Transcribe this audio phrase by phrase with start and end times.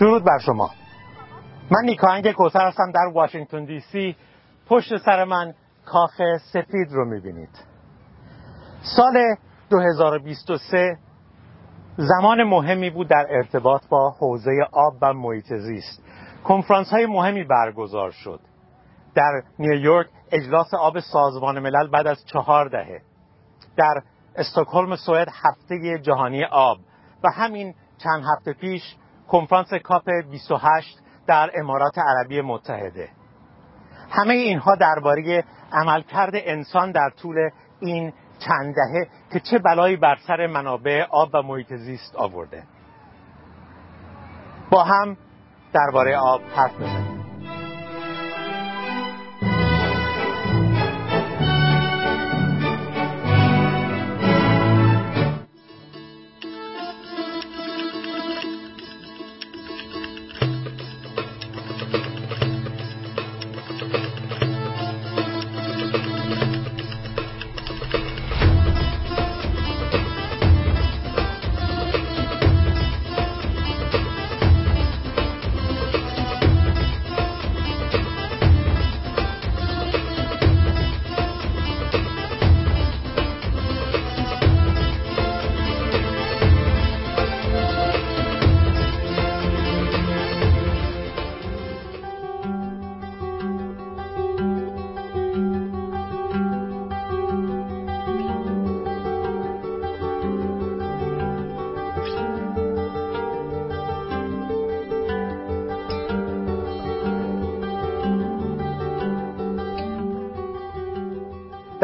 [0.00, 0.70] درود بر شما.
[1.70, 4.16] من نیکاهنگ کوسر هستم در واشنگتن دی سی.
[4.66, 5.54] پشت سر من
[5.86, 6.20] کاخ
[6.52, 7.64] سفید رو می‌بینید.
[8.96, 9.36] سال
[9.70, 10.98] 2023
[11.96, 16.02] زمان مهمی بود در ارتباط با حوزه آب و محیط زیست.
[16.44, 18.40] کنفرانس های مهمی برگزار شد.
[19.14, 23.02] در نیویورک اجلاس آب سازمان ملل بعد از چهار دهه.
[23.76, 24.02] در
[24.36, 26.78] استکهلم سوئد هفته جهانی آب
[27.24, 28.96] و همین چند هفته پیش
[29.30, 33.08] کنفرانس کاپ 28 در امارات عربی متحده.
[34.10, 40.46] همه اینها درباره عملکرد انسان در طول این چند دهه که چه بلایی بر سر
[40.46, 42.62] منابع آب و محیط زیست آورده.
[44.70, 45.16] با هم
[45.72, 47.19] درباره آب حرف بزنیم.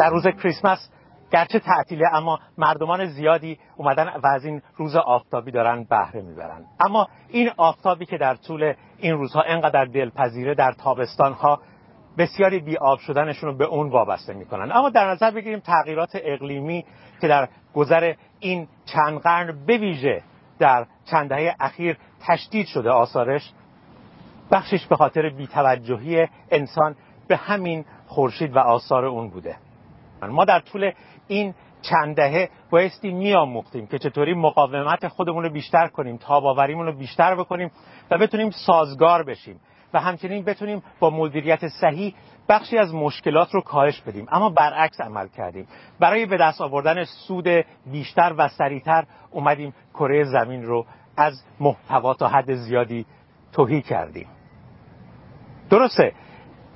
[0.07, 0.89] در روز کریسمس
[1.31, 6.65] گرچه تعطیله اما مردمان زیادی اومدن و از این روز آفتابی دارن بهره می‌برن.
[6.85, 11.61] اما این آفتابی که در طول این روزها انقدر دلپذیره در تابستان ها
[12.17, 14.71] بسیاری بی آب شدنشون رو به اون وابسته می‌کنن.
[14.71, 16.85] اما در نظر بگیریم تغییرات اقلیمی
[17.21, 20.23] که در گذر این چند قرن بویژه
[20.59, 21.97] در چند دهه اخیر
[22.27, 23.53] تشدید شده آثارش
[24.51, 26.95] بخشش به خاطر بیتوجهی انسان
[27.27, 29.55] به همین خورشید و آثار اون بوده.
[30.21, 30.91] ما در طول
[31.27, 37.35] این چند دهه بایستی میآموختیم که چطوری مقاومت خودمون رو بیشتر کنیم تاباوریمون رو بیشتر
[37.35, 37.71] بکنیم
[38.11, 39.59] و بتونیم سازگار بشیم
[39.93, 42.15] و همچنین بتونیم با مدیریت صحیح
[42.49, 44.27] بخشی از مشکلات رو کاهش بدیم.
[44.31, 45.67] اما برعکس عمل کردیم.
[45.99, 47.47] برای به دست آوردن سود
[47.91, 50.85] بیشتر و سریعتر اومدیم کره زمین رو
[51.17, 53.05] از محتوا تا حد زیادی
[53.51, 54.27] توهی کردیم.
[55.69, 56.13] درسته؟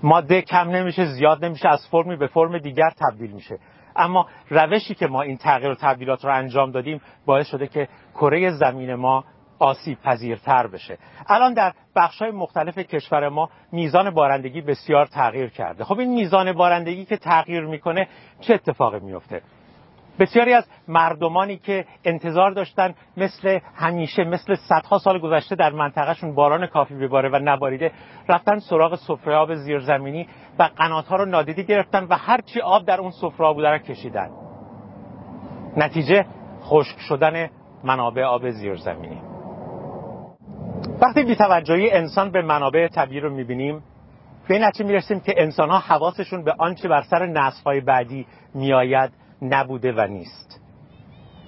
[0.03, 3.59] ماده کم نمیشه زیاد نمیشه از فرمی به فرم دیگر تبدیل میشه.
[3.95, 8.51] اما روشی که ما این تغییر و تبدیلات رو انجام دادیم باعث شده که کره
[8.51, 9.23] زمین ما
[9.59, 10.97] آسیب پذیرتر بشه.
[11.28, 15.84] الان در بخش های مختلف کشور ما میزان بارندگی بسیار تغییر کرده.
[15.84, 18.07] خب این میزان بارندگی که تغییر می‌کنه
[18.40, 19.41] چه اتفاقی میفته
[20.19, 26.67] بسیاری از مردمانی که انتظار داشتن مثل همیشه مثل صدها سال گذشته در منطقهشون باران
[26.67, 27.91] کافی بباره و نباریده
[28.29, 30.27] رفتن سراغ سفره آب زیرزمینی
[30.59, 34.29] و قنات رو نادیده گرفتن و هرچی آب در اون سفره بوده رو کشیدن.
[35.77, 36.25] نتیجه
[36.61, 37.49] خشک شدن
[37.83, 39.22] منابع آب زیرزمینی.
[41.01, 43.83] وقتی بیتوجهی انسان به منابع طبیعی رو می‌بینیم
[44.47, 49.11] به این نتیجه می‌رسیم که انسان ها حواسشون به آنچه بر سر نسل بعدی میآید
[49.41, 50.62] نبوده و نیست.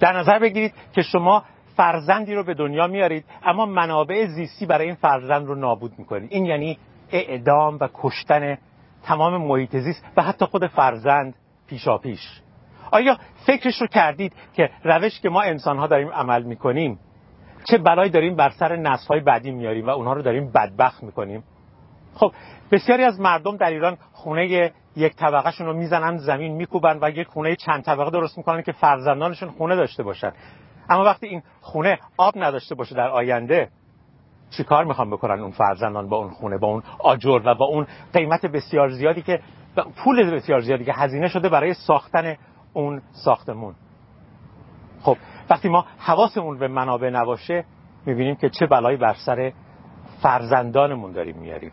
[0.00, 1.44] در نظر بگیرید که شما
[1.76, 6.32] فرزندی رو به دنیا میارید اما منابع زیستی برای این فرزند رو نابود می‌کنید.
[6.32, 6.78] این یعنی
[7.12, 8.58] اعدام و کشتن
[9.02, 11.34] تمام محیط زیست و حتی خود فرزند
[11.66, 12.40] پیشا پیش
[12.90, 16.98] آیا فکرش رو کردید که روش که ما انسان ها داریم عمل می‌کنیم
[17.64, 21.44] چه بلایی داریم بر سر نسل های بعدی میاریم و اونها رو داریم بدبخت می‌کنیم؟
[22.14, 22.32] خب
[22.70, 27.56] بسیاری از مردم در ایران خونه یک طبقهشون رو می‌زنن زمین میکوبن و یک خونه
[27.56, 30.32] چند طبقه درست می‌کنن که فرزندانشون خونه داشته باشن.
[30.90, 33.68] اما وقتی این خونه آب نداشته باشه در آینده
[34.50, 38.46] چیکار می‌خوان بکنن اون فرزندان با اون خونه با اون آجر و با اون قیمت
[38.46, 39.40] بسیار زیادی که
[39.96, 42.36] پول بسیار زیادی که هزینه شده برای ساختن
[42.72, 43.74] اون ساختمون؟
[45.02, 45.16] خب
[45.50, 47.64] وقتی ما حواسمون به منابع نباشه
[48.06, 49.52] می‌بینیم که چه بلایی بر سر
[50.22, 51.72] فرزندانمون داریم میاریم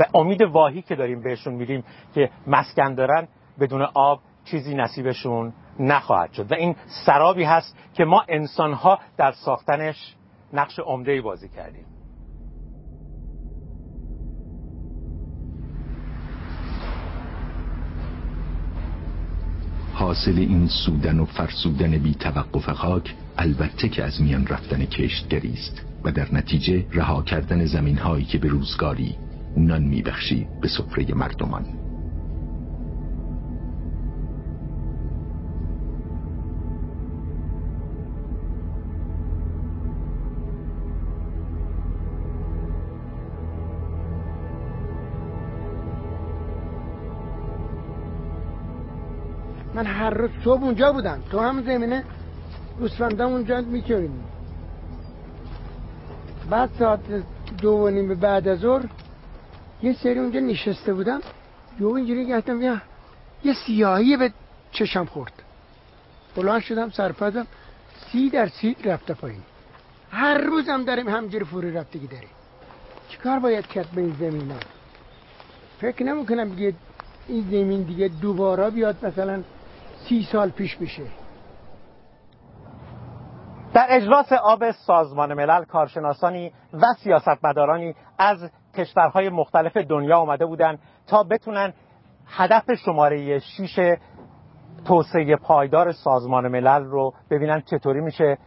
[0.00, 3.28] و امید واهی که داریم بهشون میدیم که مسکن دارن
[3.60, 6.52] بدون آب چیزی نصیبشون نخواهد شد.
[6.52, 6.76] و این
[7.06, 10.16] سرابی هست که ما انسانها در ساختنش
[10.52, 11.84] نقش عمده بازی کردیم.
[19.94, 25.82] حاصل این سودن و فرسودن بی توقف خاک البته که از میان رفتن کشتگری است
[26.04, 29.16] و در نتیجه رها کردن زمین هایی که به روزگاری
[29.56, 31.64] نان میبخشید به سفره مردمان.
[49.74, 51.18] من هر روز صبح اونجا بودم.
[51.30, 52.04] تو هم زمینه؟
[52.78, 54.10] گوسفندم اونجا می‌کنیم
[56.50, 57.00] بعد ساعت
[57.62, 58.82] دو و نیم بعد از ظهر
[59.82, 61.20] یه سری اونجا نشسته بودم.
[61.80, 62.80] یه اینجوری گفتم یا
[63.44, 64.32] یه سیاهی به
[64.72, 65.32] چشم خورد.
[66.36, 67.46] بلند شدم سرپزم
[68.12, 69.42] سی در سی رفته پایین.
[70.10, 72.28] هر روزم داریم فوری رفتگی داریم.
[73.08, 74.58] چیکار باید کرد به این زمین ها؟
[75.80, 76.76] فکر نمی‌کنم بگید
[77.28, 79.42] این زمین دیگه دوباره بیاد مثلا
[80.08, 81.02] سی سال پیش بشه.
[83.74, 91.22] در اجلاس آب سازمان ملل کارشناسانی و سیاستمدارانی از کشورهای مختلف دنیا آمده بودند تا
[91.22, 91.72] بتونن
[92.26, 93.96] هدف شماره 6
[94.84, 98.38] توسعه پایدار سازمان ملل رو ببینن چطوری میشه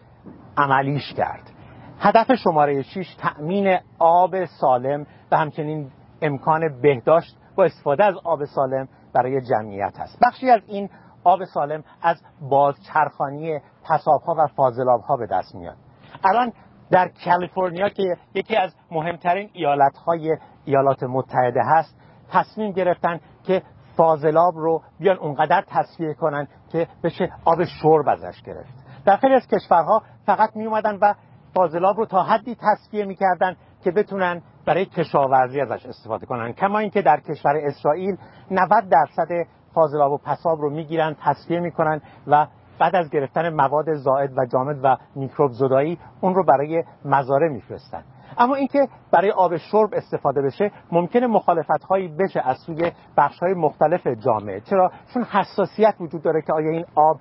[0.57, 1.51] عملیش کرد.
[1.99, 5.91] هدف شماره 6 تأمین آب سالم و همچنین
[6.21, 10.89] امکان بهداشت با استفاده از آب سالم برای جمعیت هست بخشی از این
[11.23, 15.77] آب سالم از بازچرخانی ها و ها به دست میاد.
[16.23, 16.53] الان
[16.91, 21.95] در کالیفرنیا که یکی از مهمترین ایالت های ایالات متحده هست
[22.31, 23.61] تصمیم گرفتن که
[23.97, 28.83] فاضلاب رو بیان اونقدر تصفیه کنن که بشه آب شرب ازش گرفت.
[29.05, 31.13] در خیلی از کشورها فقط می اومدن و
[31.53, 36.53] فاضلاب رو تا حدی تصفیه می‌کردن که بتونن برای کشاورزی ازش استفاده کنن.
[36.53, 38.17] کما اینکه در کشور اسرائیل
[38.51, 39.29] 90 درصد
[39.73, 42.47] فاضلاب و پساب رو می‌گیرن تصفیه می‌کنن و
[42.79, 48.03] بعد از گرفتن مواد زائد و جامد و میکروب زدایی اون رو برای مزارع میفرستن.
[48.37, 53.53] اما اینکه برای آب شرب استفاده بشه ممکنه مخالفت هایی بشه از سوی بخش های
[53.53, 54.59] مختلف جامعه.
[54.59, 57.19] چرا؟ چون حساسیت وجود داره که آیا این آب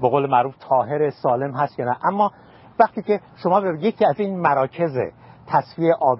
[0.00, 1.96] به قول معروف طاهر سالم هست یا نه.
[2.04, 2.32] اما
[2.80, 4.98] وقتی که شما به یکی از این مراکز
[5.46, 6.18] تصفیه آب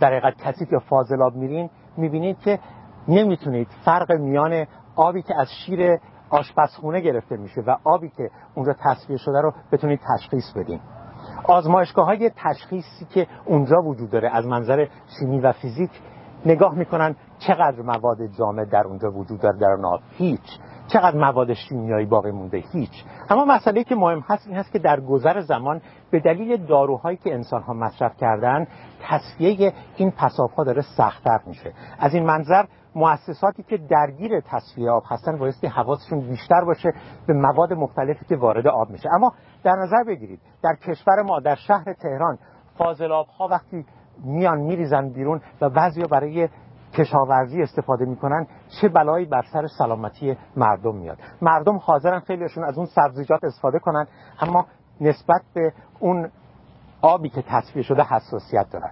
[0.00, 2.58] در حقیقت کثیف یا فاضلاب میرین می‌بینید که
[3.08, 4.66] نمی‌تونید فرق میان
[4.96, 5.98] آبی که از شیر
[6.30, 10.80] آشپزخونه گرفته میشه و آبی که اونجا تصفیه شده رو بتونید تشخیص بدین.
[11.44, 14.86] آزمایشگاه های تشخیصی که اونجا وجود داره از منظر
[15.18, 15.90] شیمی و فیزیک
[16.46, 20.58] نگاه می‌کنن چقدر مواد جامد در اونجا وجود داره در آب هیچ.
[20.88, 23.04] چقدر مواد شیمیایی باقی مونده؟ هیچ.
[23.30, 25.80] اما مسئله که مهم هست این هست که در گذر زمان
[26.10, 28.66] به دلیل داروهایی که انسان ها مصرف کردن
[29.02, 31.72] تصفیه این پساب داره سختتر میشه.
[31.98, 32.64] از این منظر
[32.98, 36.92] مؤسساتی که درگیر تصفیه آب هستن بایستی حواسشون بیشتر باشه
[37.26, 39.08] به مواد مختلفی که وارد آب میشه.
[39.14, 39.32] اما
[39.64, 42.38] در نظر بگیرید در کشور ما در شهر تهران
[42.78, 43.86] فاضلاب ها وقتی
[44.24, 46.48] میان میریزن بیرون و بعضیا برای
[46.98, 48.46] کشاورزی استفاده می‌کنن
[48.80, 51.18] چه بلایی بر سر سلامتی مردم میاد.
[51.42, 54.06] مردم حاضرن خیلیشون از اون سبزیجات استفاده کنن
[54.40, 54.66] اما
[55.00, 56.30] نسبت به اون
[57.02, 58.90] آبی که تصفیه شده حساسیت دارن.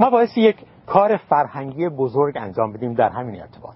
[0.00, 3.74] ما باعث یک کار فرهنگی بزرگ انجام بدیم در همین ارتباط.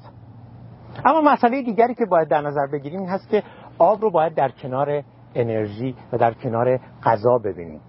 [1.05, 3.43] اما مسئله دیگری که باید در نظر بگیریم هست که
[3.79, 5.03] آب رو باید در کنار
[5.35, 7.81] انرژی و در کنار غذا ببینیم.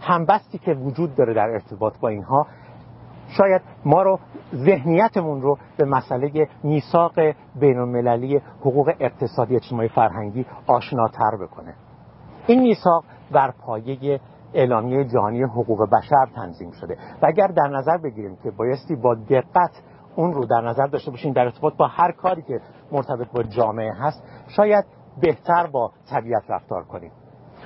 [0.00, 2.46] همبستی که وجود داره در ارتباط با اینها
[3.28, 4.18] شاید ما رو
[4.54, 7.12] ذهنیتمون رو به مسئله میثاق
[7.54, 11.74] بین المللی حقوق اقتصادی اجتماعی فرهنگی آشناتر بکنه.
[12.46, 14.20] این میثاق بر پایه
[14.54, 16.96] اعلامیه جهانی حقوق بشر تنظیم شده.
[17.22, 19.82] و اگر در نظر بگیریم که بایستی با دقت
[20.16, 22.60] اون رو در نظر داشته باشیم در ارتباط با هر کاری که
[22.92, 24.84] مرتبط با جامعه هست شاید
[25.20, 27.12] بهتر با طبیعت رفتار کنیم.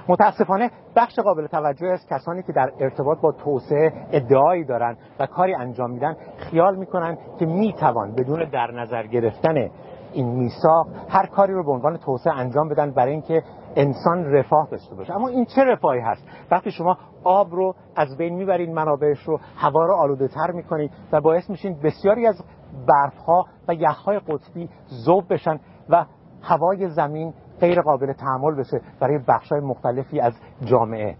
[0.08, 5.54] متاسفانه بخش قابل توجه از کسانی که در ارتباط با توسعه ادعایی دارند و کاری
[5.54, 9.70] انجام میدن خیال می‌کنن که می‌توان بدون در نظر گرفتن
[10.12, 13.42] این میثاق هر کاری رو به عنوان توسعه انجام بدن برای اینکه
[13.76, 15.14] انسان رفاه داشته باشه.
[15.14, 19.84] اما این چه رفاهی هست؟ وقتی شما آب رو از بین می‌برید منابعش رو هوا
[19.84, 22.44] رو آلوده تر می‌کنید و باعث میشین بسیاری از
[22.88, 24.68] برف ها و یخ های قطبی
[25.06, 26.04] ذوب بشن و
[26.42, 30.32] هوای زمین غیر قابل تحمل بشه برای های مختلفی از
[30.64, 31.16] جامعه.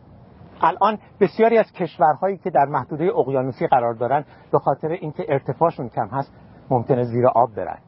[0.60, 6.08] الان بسیاری از کشورهایی که در محدوده اقیانوسی قرار دارن به خاطر اینکه ارتفاعشون کم
[6.08, 6.32] هست
[6.70, 7.78] ممکنه زیر آب برن.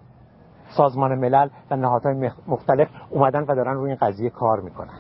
[0.69, 4.95] سازمان ملل و نهادهای مختلف اومدن و دارن روی این قضیه کار می‌کنن.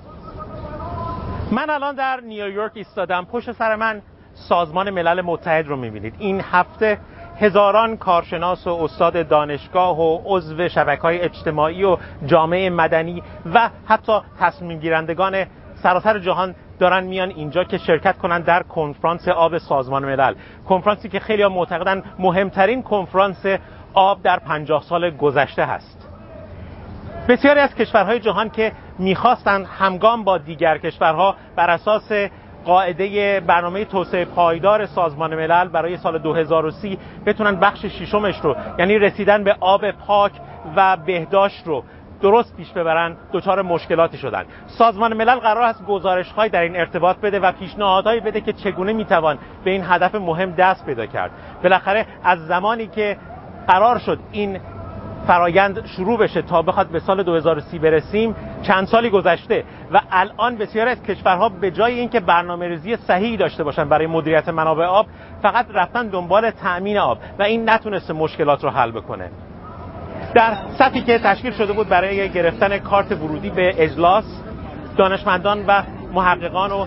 [1.52, 3.25] من الان در نیویورک ایستادم.
[3.25, 4.02] پشت سر من
[4.35, 6.14] سازمان ملل متحد رو می‌بینید.
[6.18, 6.99] این هفته
[7.38, 11.96] هزاران کارشناس و استاد دانشگاه و عضو شبکه های اجتماعی و
[12.26, 13.23] جامعه مدنی
[13.54, 15.44] و حتی تصمیم گیرندگان
[15.82, 20.35] سراسر جهان دارن میان اینجا که شرکت کنند در کنفرانس آب سازمان ملل.
[20.68, 23.46] کنفرانسی که خیلی معتقدن مهمترین کنفرانس
[23.96, 26.08] آب در پنجاه سال گذشته هست.
[27.28, 32.12] بسیاری از کشورهای جهان که می‌خواستند همگام با دیگر کشورها بر اساس
[32.64, 39.44] قاعده برنامه توسعه پایدار سازمان ملل برای سال 2030 بتونن بخش ششمش رو یعنی رسیدن
[39.44, 40.32] به آب پاک
[40.76, 41.84] و بهداشت رو
[42.22, 44.44] درست پیش ببرن دچار مشکلاتی شدن.
[44.66, 48.92] سازمان ملل قرار است گزارش های در این ارتباط بده و پیشنهادهایی بده که چگونه
[48.92, 51.30] می‌توان به این هدف مهم دست پیدا کرد.
[51.62, 53.16] بالاخره از زمانی که
[53.68, 54.61] قرار شد این
[55.26, 58.37] فرایند شروع بشه تا بخواد به سال 2030 برسیم.
[58.62, 63.64] چند سالی گذشته و الان بسیاری از کشورها به جای اینکه برنامه ریزی صحیحی داشته
[63.64, 65.06] باشن برای مدیریت منابع آب
[65.42, 69.30] فقط رفتن دنبال تأمین آب و این نتونسته مشکلات رو حل بکنه.
[70.35, 74.25] در سطحی که تشکیل شده بود برای گرفتن کارت ورودی به اجلاس
[74.96, 75.82] دانشمندان و
[76.12, 76.87] محققان و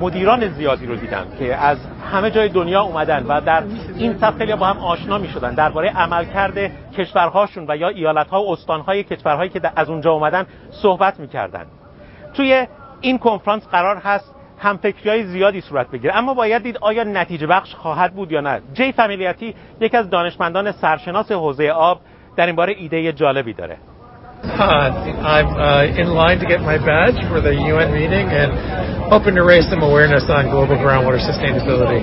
[0.00, 1.78] مدیران زیادی رو دیدم که از
[2.12, 3.62] همه جای دنیا اومدن و در
[3.96, 8.52] این صف خیلی با هم آشنا می شدن درباره عملکرد کشورهاشون و یا ایالتها و
[8.52, 11.66] استانهای کشورهایی که از اونجا اومدن صحبت می‌کردن.
[12.34, 12.66] توی
[13.00, 16.16] این کنفرانس قرار هست هم های زیادی صورت بگیره.
[16.16, 18.60] اما باید دید آیا نتیجه بخش خواهد بود یا نه.
[18.72, 22.00] جی فامیلیتی یکی از دانشمندان سرشناس حوزه آب
[22.36, 23.76] در این باره ایده جالبی داره.
[24.52, 28.52] I'm uh, in line to get my badge for the UN meeting and
[29.08, 32.00] hoping to raise some awareness on global groundwater sustainability.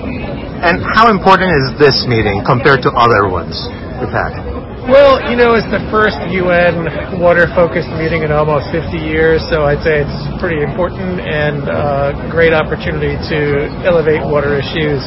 [0.61, 3.55] And how important is this meeting compared to other ones
[4.01, 4.60] we've had?
[4.86, 9.66] Well, you know, it's the first UN water focused meeting in almost 50 years, so
[9.66, 15.02] I'd say it's pretty important and a uh, great opportunity to elevate water issues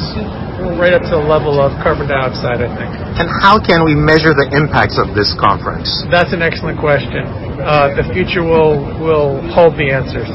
[0.76, 2.92] right up to the level of carbon dioxide, I think.
[3.24, 5.88] And how can we measure the impacts of this conference?
[6.12, 7.24] That's an excellent question.
[7.64, 10.28] Uh, the future will, will hold the answers.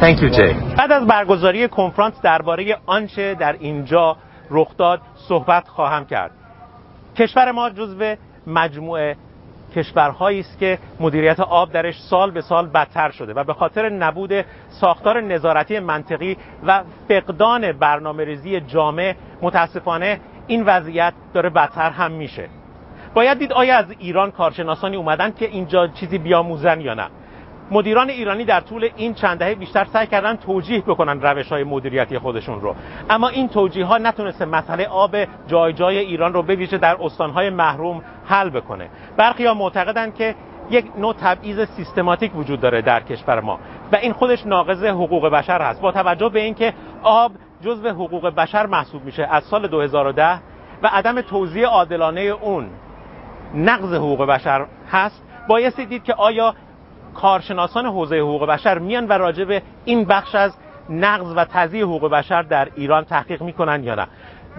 [0.00, 0.52] Thank you, Jay.
[0.76, 4.16] بعد از برگزاری کنفرانس درباره آنچه در اینجا
[4.50, 6.37] رخ داد صحبت خواهم کرد.
[7.19, 8.15] کشور ما جزو
[8.47, 9.15] مجموعه
[9.75, 14.45] کشورهایی است که مدیریت آب درش سال به سال بدتر شده و به خاطر نبود
[14.69, 22.49] ساختار نظارتی منطقی و فقدان برنامه ریزی جامع متاسفانه این وضعیت داره بدتر هم میشه.
[23.13, 27.07] باید دید آیا از ایران کارشناسانی اومدن که اینجا چیزی بیاموزن یا نه؟
[27.71, 32.19] مدیران ایرانی در طول این چند دهه بیشتر سعی کردن توجیه بکنن روش های مدیریتی
[32.19, 32.75] خودشون رو.
[33.09, 35.15] اما این توجیه ها نتونسته مسئله آب
[35.47, 38.89] جای جای ایران رو بویژه در استانهای محروم حل بکنه.
[39.17, 40.35] برخی ها معتقدند که
[40.69, 43.59] یک نوع تبعیض سیستماتیک وجود داره در کشور ما
[43.91, 45.81] و این خودش ناقض حقوق بشر هست.
[45.81, 46.73] با توجه به اینکه
[47.03, 50.39] آب جزو حقوق بشر محسوب میشه از سال 2010
[50.83, 52.69] و عدم توزیع عادلانه اون
[53.55, 56.55] نقض حقوق بشر هست بایستی دید که آیا
[57.13, 60.57] کارشناسان حوزه حقوق بشر میان و راجع به این بخش از
[60.89, 64.07] نقض و تضییع حقوق بشر در ایران تحقیق می‌کنن یا نه.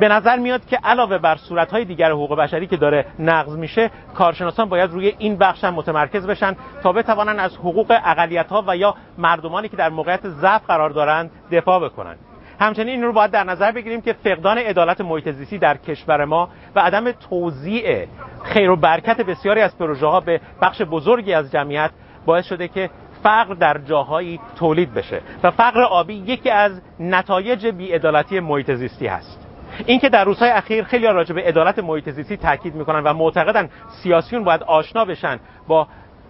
[0.00, 4.68] به نظر میاد که علاوه بر صورتهای دیگر حقوق بشری که داره نقض میشه کارشناسان
[4.68, 8.94] باید روی این بخش هم متمرکز بشن تا بتوانن از حقوق اقلیت ها و یا
[9.18, 12.16] مردمانی که در موقعیت ضعف قرار دارند دفاع بکنن.
[12.60, 16.48] همچنین این رو باید در نظر بگیریم که فقدان عدالت محیط زیستی در کشور ما
[16.74, 18.06] و عدم توزیع
[18.42, 21.90] خیر و برکت بسیاری از پروژه ها به بخش بزرگی از جمعیت
[22.26, 22.90] باعث شده که
[23.22, 29.46] فقر در جاهایی تولید بشه و فقر آبی یکی از نتایج بیعدالتی محیط زیستی هست.
[29.86, 33.68] اینکه در روزهای اخیر خیلی راجع به عدالت محیط زیستی تاکید می‌کنن و معتقدن
[34.02, 35.86] سیاسیون باید آشنا بشن با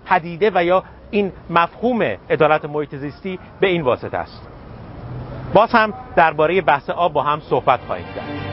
[0.06, 4.49] پدیده و یا این مفهوم عدالت محیط زیستی به این واسطه است.
[5.54, 8.50] باز هم درباره بحث آب با هم صحبت خواهیم کرد.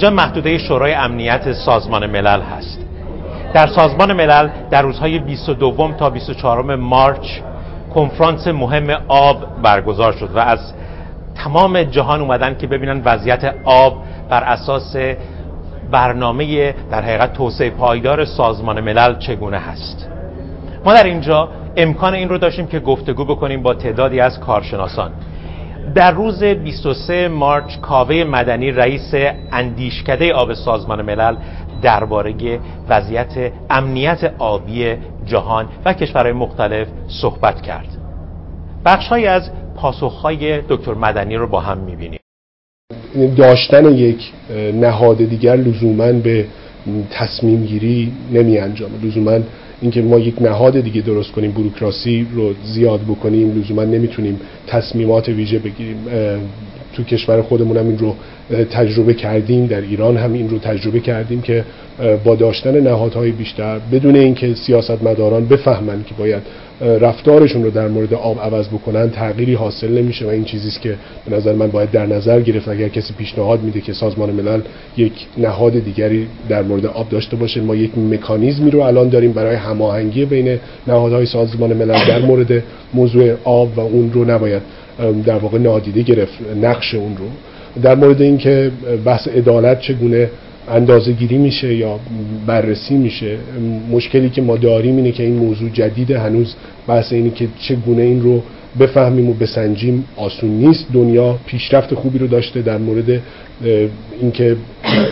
[0.00, 2.78] اینجا محدوده شورای امنیت سازمان ملل هست.
[3.54, 7.26] در سازمان ملل در روزهای 22 تا 24 مارچ
[7.94, 10.72] کنفرانس مهم آب برگزار شد و از
[11.34, 14.96] تمام جهان اومدن که ببینن وضعیت آب بر اساس
[15.90, 20.08] برنامه در حقیقت توسعه پایدار سازمان ملل چگونه هست.
[20.84, 25.10] ما در اینجا امکان این رو داشتیم که گفتگو بکنیم با تعدادی از کارشناسان.
[25.94, 29.14] در روز 23 مارچ کاوه مدنی رئیس
[29.52, 31.36] اندیشکده آب سازمان ملل
[31.82, 34.94] درباره وضعیت امنیت آبی
[35.26, 36.88] جهان و کشورهای مختلف
[37.22, 37.88] صحبت کرد.
[38.84, 42.20] بخشهایی از پاسخهای دکتر مدنی رو با هم می‌بینیم.
[43.36, 44.32] داشتن یک
[44.74, 46.46] نهاد دیگر لزوما به
[47.10, 49.38] تصمیم گیری نمی انجامه لزوما
[49.80, 55.58] اینکه ما یک نهاد دیگه درست کنیم بروکراسی رو زیاد بکنیم لزوما نمی‌تونیم تصمیمات ویژه
[55.58, 55.96] بگیریم
[56.92, 58.16] تو کشور خودمون هم این رو
[58.70, 61.64] تجربه کردیم در ایران هم این رو تجربه کردیم که
[62.24, 66.42] با داشتن نهادهای بیشتر بدون اینکه سیاستمداران بفهمند که باید
[66.80, 70.94] رفتارشون رو در مورد آب عوض بکنن تغییری حاصل نمیشه و این چیزی است که
[71.28, 72.68] به نظر من باید در نظر گرفت.
[72.68, 74.60] اگر کسی پیشنهاد میده که سازمان ملل
[74.96, 79.56] یک نهاد دیگری در مورد آب داشته باشه ما یک مکانیزمی رو الان داریم برای
[79.56, 82.62] هماهنگی بین نهادهای سازمان ملل در مورد
[82.94, 84.62] موضوع آب و اون رو نباید
[85.26, 87.24] در واقع نادیده گرفت نقش اون رو.
[87.82, 88.70] در مورد اینکه
[89.04, 90.30] بحث عدالت چگونه
[90.68, 92.00] اندازه گیری میشه یا
[92.46, 93.36] بررسی میشه
[93.90, 96.54] مشکلی که ما داریم اینه که این موضوع جدیده هنوز
[96.86, 98.42] بحث اینه که چگونه این رو
[98.80, 100.04] بفهمیم و بسنجیم.
[100.16, 100.86] آسون نیست.
[100.92, 103.20] دنیا پیشرفت خوبی رو داشته در مورد
[104.20, 104.56] اینکه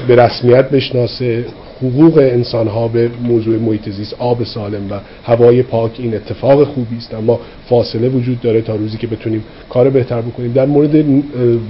[0.09, 1.45] به رسمیت بشناسه.
[1.83, 4.95] حقوق انسان ها به موضوع محیط زیست آب سالم و
[5.25, 7.15] هوای پاک این اتفاق خوبی است.
[7.15, 10.53] اما فاصله وجود داره تا روزی که بتونیم کار بهتر بکنیم.
[10.53, 11.05] در مورد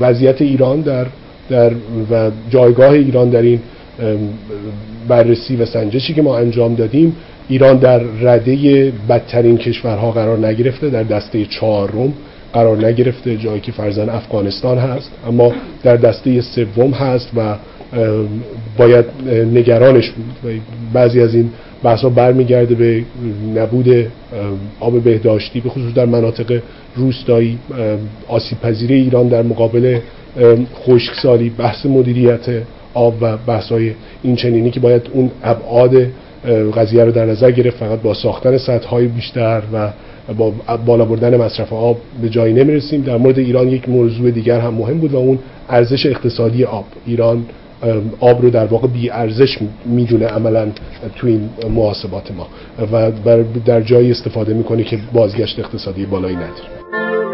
[0.01, 1.07] وضعیت ایران در
[1.51, 1.73] در
[2.11, 3.61] و جایگاه ایران در این
[5.09, 7.17] بررسی و سنجشی که ما انجام دادیم
[7.49, 12.13] ایران در رده بدترین کشورها قرار نگرفته در دسته چهارم.
[12.53, 15.11] قرار نگرفته جایی که فرزن افغانستان هست.
[15.29, 15.53] اما
[15.83, 17.57] در دسته سوم هست و
[18.79, 19.05] باید
[19.55, 20.51] نگرانش بود.
[20.53, 20.59] و
[20.93, 21.51] بعضی از این
[21.83, 23.05] بحثا برمیگرده به
[23.55, 24.07] نبود
[24.81, 26.61] آب بهداشتی به خصوص در مناطق
[26.97, 27.59] روستایی.
[28.29, 29.99] آسیب پذیری ایران در مقابل
[30.75, 32.47] خشکسالی بحث مدیریت
[32.95, 36.07] آب و بحث های این چنینی که باید اون ابعاد
[36.77, 39.91] قضیه رو در نظر گرفت فقط با ساختن سطح های بیشتر و
[40.35, 40.53] با
[40.87, 43.03] بالا بردن مصرف آب به جایی نمی‌رسیم.
[43.03, 46.85] در مورد ایران یک موضوع دیگر هم مهم بود و اون ارزش اقتصادی آب.
[47.07, 47.45] ایران
[48.21, 50.67] آب رو در واقع بی ارزش می‌دونه عملا
[51.17, 52.47] تو این محاسبات ما
[52.93, 53.13] و
[53.67, 57.28] در جایی استفاده می‌کنه که بازگشت اقتصادی بالایی نداره.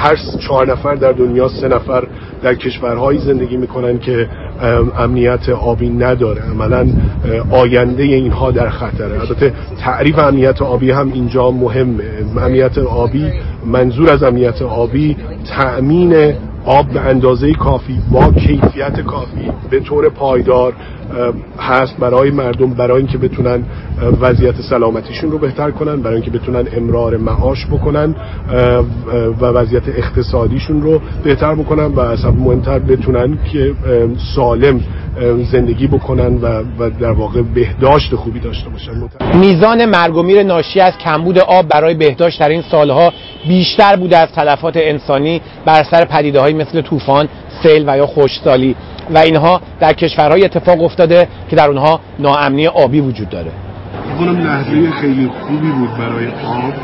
[0.00, 2.06] هر چهار نفر در دنیا سه نفر
[2.42, 4.28] در کشورهایی زندگی می‌کنن که
[4.98, 6.42] امنیت آبی نداره.
[6.42, 6.88] عملا
[7.50, 9.20] آینده اینها در خطره.
[9.20, 12.04] البته تعریف امنیت آبی هم اینجا مهمه.
[12.36, 13.32] امنیت آبی
[13.66, 15.16] منظور از امنیت آبی
[15.50, 16.34] تأمین
[16.64, 20.72] آب به اندازه کافی با کیفیت کافی به طور پایدار
[21.58, 23.62] هست برای مردم برای اینکه بتونن
[24.20, 28.14] وضعیت سلامتیشون رو بهتر کنن برای اینکه بتونن امرار معاش بکنن
[29.40, 33.74] و وضعیت اقتصادیشون رو بهتر بکنن و اصلا مهمتر بتونن که
[34.34, 34.80] سالم
[35.52, 36.46] زندگی بکنن و,
[36.78, 38.92] و در واقع بهداشت خوبی داشته باشن.
[39.34, 43.12] میزان مرگ و میر ناشی از کمبود آب برای بهداشت در این سالها
[43.48, 47.28] بیشتر بوده از تلفات انسانی بر سر پدیده های مثل طوفان،
[47.62, 48.76] سیل و یا خشکسالی.
[49.14, 53.50] و اینها در کشورهای اتفاق افتاده که در اونها ناامنی آبی وجود داره.
[54.18, 56.74] کنم لحظه خیلی خوبی بود برای آب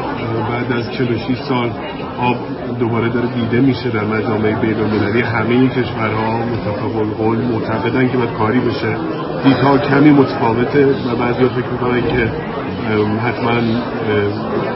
[0.51, 1.71] بعد از 46 سال
[2.18, 2.37] آب
[2.81, 5.20] دوباره داره دیده میشه در مجامع بین‌المللی.
[5.20, 8.96] همه کشورها متفق القول معتقدن که باید کاری بشه.
[9.44, 12.31] دیدها کمی متفاوته و بعضی فکر می‌کنن که
[13.26, 13.61] حتما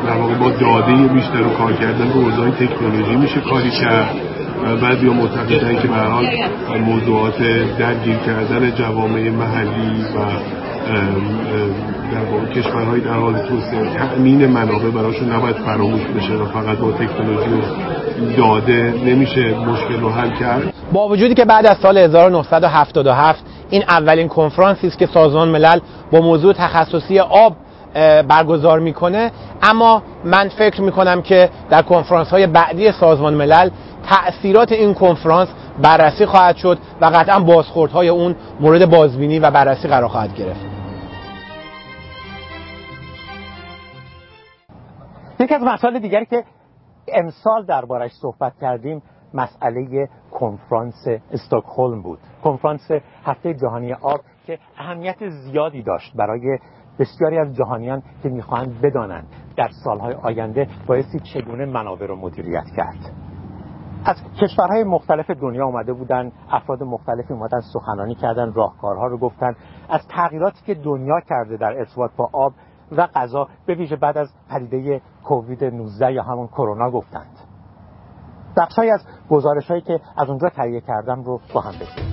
[0.07, 4.11] در واقع با داده بیشتر رو کار کردن رو اوضاع تکنولوژی میشه کاری کرد.
[4.83, 6.27] بعضی ها معتقدن که به حال
[6.81, 7.39] موضوعات
[7.79, 10.19] درگیر کردن جوامع محلی و
[12.13, 16.93] در واقع کشورهای در حال توسعه تأمین منابع براشون نباید فراموش بشه و فقط با
[16.93, 17.63] تکنولوژی
[18.37, 20.75] داده نمیشه مشکل رو حل کرد.
[20.93, 25.79] با وجودی که بعد از سال 1977 این اولین کنفرانسی است که سازمان ملل
[26.13, 27.57] با موضوع تخصصی آب
[28.29, 29.31] برگزار می‌کنه
[29.63, 33.71] اما من فکر می‌کنم که در کنفرانس های بعدی سازمان ملل
[34.09, 35.49] تأثیرات این کنفرانس
[35.83, 40.70] بررسی خواهد شد و قطعا بازخوردهای اون مورد بازبینی و بررسی قرار خواهد گرفت.
[45.41, 46.45] یکی از مسائل دیگری که
[47.09, 49.03] امسال دربارش صحبت کردیم
[49.35, 52.19] مسئله کنفرانس استکهلم بود.
[52.45, 52.91] کنفرانس
[53.25, 56.59] هفته جهانی آب که اهمیت زیادی داشت برای
[56.99, 59.27] بسیاری از جهانیان که می‌خواهند بدانند.
[59.57, 63.13] در سالهای آینده بایستی چگونه منابع رو مدیریت کرد.
[64.05, 69.57] از کشورهای مختلف دنیا اومده بودن افراد مختلفی اومدن سخنرانی کردن راهکارها رو گفتن.
[69.89, 72.53] از تغییراتی که دنیا کرده در ارتباط با آب
[72.93, 77.39] و غذا به ویژه بعد از پدیده کووید 19 یا همون کرونا گفتند.
[78.57, 82.11] بخشهایی از گزارش هایی که از اونجا تهیه کردم رو با هم بگیم.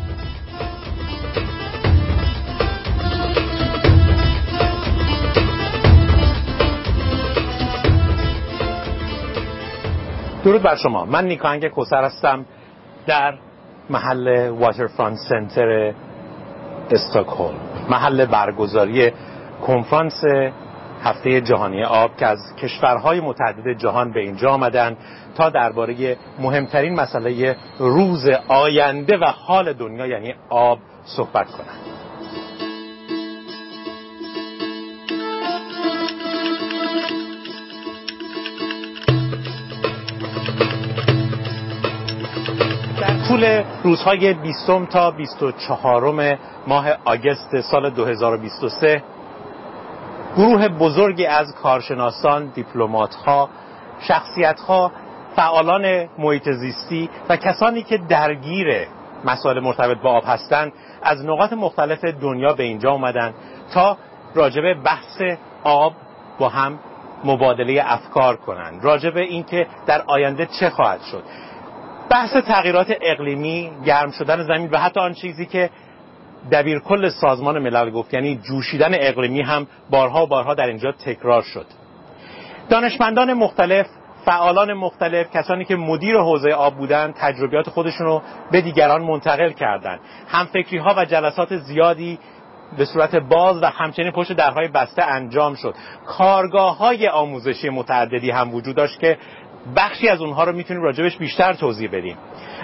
[10.44, 11.06] درود بر شما.
[11.06, 12.46] من نیکانگ کوسر هستم
[13.08, 13.38] در
[13.90, 15.94] محل واترفرانت سنتر
[16.92, 19.12] استکهلم محل برگزاری
[19.68, 20.24] کنفرانس
[21.04, 24.98] هفته جهانی آب که از کشورهای متعدد جهان به اینجا آمدن
[25.36, 31.98] تا درباره مهمترین مسئله روز آینده و حال دنیا یعنی آب صحبت کنند.
[43.28, 49.04] طول روزهای 20 تا 24 ماه آگست سال 2023
[50.38, 53.50] گروه بزرگی از کارشناسان، دیپلمات‌ها،
[54.00, 54.92] شخصیت‌ها،
[55.36, 58.88] فعالان محیط زیستی و کسانی که درگیر
[59.26, 60.74] مسائل مرتبط با آب هستند
[61.04, 63.34] از نقاط مختلف دنیا به اینجا اومدن
[63.74, 63.98] تا
[64.36, 65.22] راجب بحث
[65.64, 65.94] آب
[66.40, 66.80] با هم
[67.24, 71.24] مبادله افکار کنند راجب اینکه در آینده چه خواهد شد.
[72.10, 75.70] بحث تغییرات اقلیمی گرم شدن زمین و حتی آن چیزی که
[76.52, 81.42] دبیر کل سازمان ملل گفت یعنی جوشیدن اقلیمی هم بارها و بارها در اینجا تکرار
[81.42, 81.66] شد.
[82.70, 83.88] دانشمندان مختلف
[84.26, 88.22] فعالان مختلف کسانی که مدیر حوزه آب بودند تجربیات خودشون رو
[88.52, 90.00] به دیگران منتقل کردند.
[90.54, 92.20] فکری ها و جلسات زیادی
[92.78, 95.76] به صورت باز و همچنین پشت درهای بسته انجام شد.
[96.06, 99.18] کارگاه های آموزشی متعددی هم وجود داشت که
[99.76, 102.18] بخشی از اونها رو می‌تونیم راجبش بیشتر توضیح بدیم.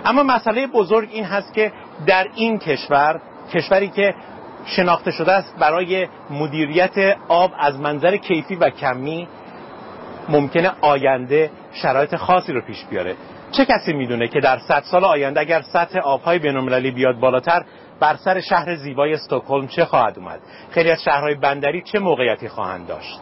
[0.06, 1.72] اما مسئله بزرگ این هست که
[2.08, 4.16] در این کشور کشوری که
[4.66, 9.28] شناخته شده است برای مدیریت آب از منظر کیفی و کمی
[10.30, 13.16] ممکنه آینده شرایط خاصی رو پیش بیاره.
[13.52, 17.66] چه کسی می‌دونه که در صد سال آینده اگر سطح آبهای بینالمللی بیاد بالاتر
[18.00, 20.40] بر سر شهر زیبای استکهلم چه خواهد اومد؟
[20.72, 23.20] خیلی از شهرهای بندری چه موقعیتی خواهند داشت؟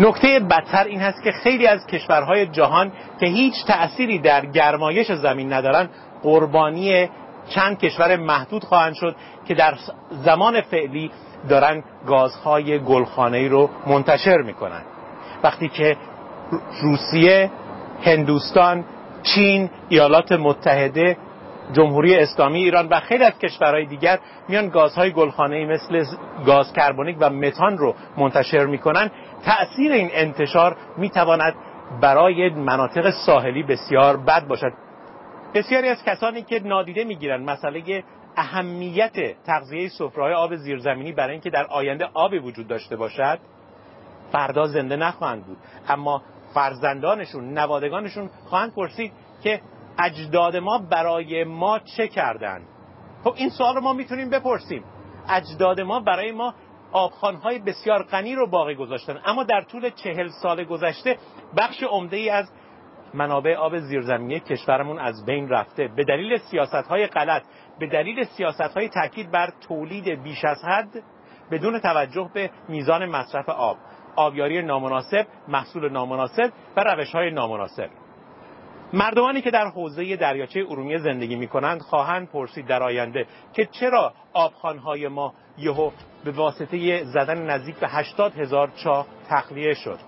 [0.00, 5.52] نکته بدتر این هست که خیلی از کشورهای جهان که هیچ تأثیری در گرمایش زمین
[5.52, 5.88] ندارن
[6.22, 7.08] قربانی
[7.48, 9.74] چند کشور محدود خواهند شد که در
[10.10, 11.10] زمان فعلی
[11.48, 14.82] دارن گازهای گلخانه‌ای رو منتشر می‌کنن.
[15.42, 15.96] وقتی که
[16.82, 17.50] روسیه،
[18.04, 18.84] هندوستان،
[19.22, 21.16] چین، ایالات متحده
[21.72, 26.04] جمهوری اسلامی ایران و خیلی از کشورهای دیگر میان گازهای گلخانه‌ای مثل
[26.46, 29.10] گاز کربونیک و متان رو منتشر می‌کنن.
[29.44, 31.54] تأثیر این انتشار می‌تواند
[32.00, 34.72] برای مناطق ساحلی بسیار بد باشد.
[35.54, 38.04] بسیاری از کسانی که نادیده می‌گیرند مسئله
[38.36, 43.38] اهمیت تغذیه سفره‌های آب زیرزمینی برای اینکه در آینده آبی وجود داشته باشد
[44.32, 45.58] فردا زنده نخواهند بود.
[45.88, 46.22] اما
[46.54, 49.60] فرزندانشون نوادگانشون خواهند پرسید که
[49.98, 52.66] اجداد ما برای ما چه کردند
[53.24, 54.84] خب این سوال رو ما می‌تونیم بپرسیم.
[55.28, 56.54] اجداد ما برای ما
[56.92, 59.20] آبخانهای بسیار غنی رو باقی گذاشتن.
[59.24, 61.18] اما در طول چهل سال گذشته
[61.56, 62.50] بخش عمده ای از
[63.16, 65.88] منابع آب زیرزمینی کشورمون از بین رفته.
[65.96, 67.42] به دلیل سیاست های غلط
[67.78, 71.02] به دلیل سیاست های تاکید بر تولید بیش از حد
[71.50, 73.76] بدون توجه به میزان مصرف آب
[74.16, 77.90] آبیاری نامناسب محصول نامناسب و روش های نامناسب.
[78.92, 84.12] مردمانی که در حوزه دریاچه ارومیه زندگی می کنند خواهند پرسید در آینده که چرا
[84.32, 85.90] آبخانهای ما یهو
[86.24, 89.98] به واسطه زدن نزدیک به 80 هزار چاه تخلیه شد.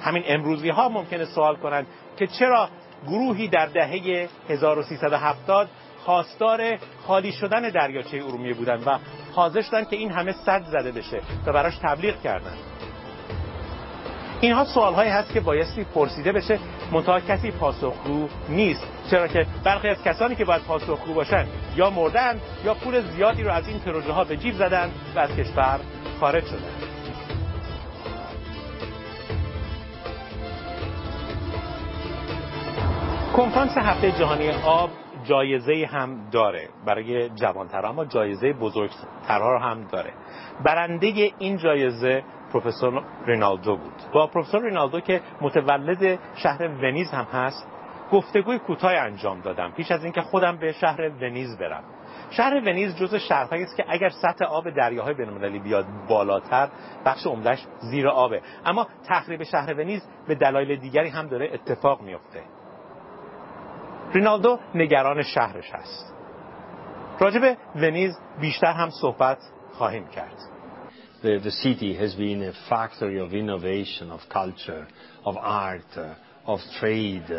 [0.00, 2.68] همین امروزی ها ممکنه سوال کنند که چرا
[3.06, 5.68] گروهی در دهه 1370
[6.04, 8.98] خواستار خالی شدن دریاچه ارومیه بودند و
[9.34, 12.58] حاضر شدن که این همه صد زده بشه و براش تبلیغ کردند
[14.40, 16.58] اینها سوال هایی هست که بایستی پرسیده بشه
[16.92, 18.86] منتها کسی پاسخگو نیست.
[19.10, 23.52] چرا که برخی از کسانی که باید پاسخگو باشن یا مردن یا پول زیادی رو
[23.52, 25.80] از این پروژه ها به جیب زدن و از کشور
[26.20, 26.95] خارج شدن.
[33.36, 34.90] کنفرانس هفته جهانی آب
[35.24, 36.68] جایزه هم داره.
[36.86, 40.12] برای جوانتر اما جایزه بزرگترها هم داره.
[40.64, 42.22] برنده این جایزه
[42.52, 43.92] پروفسور رینالدو بود.
[44.12, 47.66] با پروفسور رینالدو که متولد شهر ونیز هم هست
[48.12, 49.72] گفتگوی کوتاه انجام دادم.
[49.72, 51.84] پیش از اینکه خودم به شهر ونیز برم.
[52.30, 56.68] شهر ونیز جز شهرهایی است که اگر سطح آب دریاهای بین‌المللی بیاد بالاتر
[57.04, 58.42] بخش عمدهش زیر آبه.
[58.66, 62.42] اما تخریب شهر ونیز به دلایل دیگری هم داره اتفاق میفته
[64.14, 66.14] رینالدو نگران شهرش است
[67.20, 69.38] راجب ونیز بیشتر هم صحبت
[69.72, 70.36] خواهیم کرد
[71.22, 74.86] The, the city has been a factory of innovation, of culture,
[75.24, 75.92] of art,
[76.46, 77.30] of trade,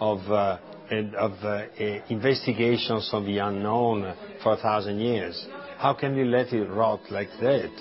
[0.00, 0.58] of, uh,
[0.90, 1.66] and of uh,
[2.08, 5.46] investigations of the unknown for a thousand years.
[5.78, 7.72] How can you let it rot like that?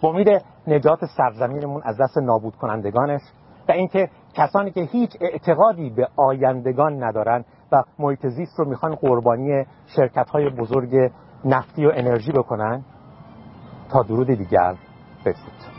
[0.00, 0.28] با امید
[0.66, 3.20] نجات سرزمینمون از دست نابود کنندگانش
[3.68, 9.64] و اینکه کسانی که هیچ اعتقادی به آیندگان ندارن و محیط زیست رو می‌خوان قربانی
[9.86, 11.10] شرکت های بزرگ
[11.44, 12.84] نفتی و انرژی بکنن
[13.90, 14.74] تا درود دیگر
[15.24, 15.75] بدرود